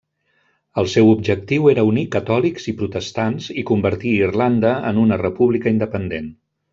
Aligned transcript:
El 0.81 0.87
seu 0.93 1.09
objectiu 1.09 1.67
era 1.73 1.83
unir 1.89 2.05
catòlics 2.15 2.65
i 2.73 2.75
protestants 2.81 3.51
i 3.63 3.67
convertir 3.73 4.15
Irlanda 4.29 4.73
en 4.93 5.03
una 5.07 5.21
república 5.27 5.75
independent. 5.79 6.33